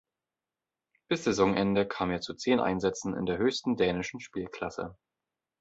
[1.09, 4.97] Bis Saisonende kam er zu zehn Einsätzen in der höchsten dänischen Spielklasse.